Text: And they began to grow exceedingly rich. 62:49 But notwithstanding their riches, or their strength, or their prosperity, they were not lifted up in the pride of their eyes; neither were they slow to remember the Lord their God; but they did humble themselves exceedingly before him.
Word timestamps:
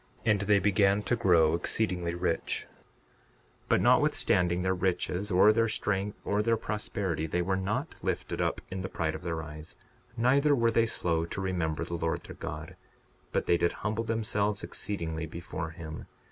And 0.25 0.41
they 0.41 0.57
began 0.57 1.03
to 1.03 1.15
grow 1.15 1.53
exceedingly 1.53 2.15
rich. 2.15 2.65
62:49 3.65 3.69
But 3.69 3.81
notwithstanding 3.81 4.63
their 4.63 4.73
riches, 4.73 5.29
or 5.31 5.53
their 5.53 5.67
strength, 5.69 6.17
or 6.25 6.41
their 6.41 6.57
prosperity, 6.57 7.27
they 7.27 7.43
were 7.43 7.55
not 7.55 7.93
lifted 8.03 8.41
up 8.41 8.61
in 8.71 8.81
the 8.81 8.89
pride 8.89 9.13
of 9.13 9.21
their 9.21 9.43
eyes; 9.43 9.75
neither 10.17 10.55
were 10.55 10.71
they 10.71 10.87
slow 10.87 11.25
to 11.25 11.39
remember 11.39 11.85
the 11.85 11.93
Lord 11.93 12.23
their 12.23 12.35
God; 12.35 12.75
but 13.31 13.45
they 13.45 13.57
did 13.57 13.73
humble 13.85 14.03
themselves 14.03 14.63
exceedingly 14.63 15.27
before 15.27 15.69
him. 15.69 16.07